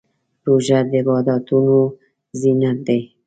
روژه 0.45 0.79
د 0.89 0.91
عبادتونو 1.01 1.77
زینت 2.39 2.77
دی. 2.87 3.01